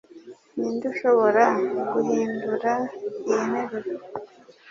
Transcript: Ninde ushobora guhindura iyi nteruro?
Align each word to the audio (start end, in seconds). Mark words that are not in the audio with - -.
Ninde 0.57 0.85
ushobora 0.93 1.43
guhindura 1.93 2.73
iyi 3.27 3.41
nteruro? 3.49 3.89